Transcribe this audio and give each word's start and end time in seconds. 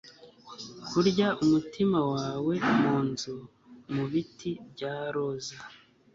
kurya 0.89 1.27
umutima 1.43 1.99
wawe 2.13 2.53
munzu 2.79 3.35
mubiti 3.93 4.51
bya 4.71 4.95
roza 5.13 5.57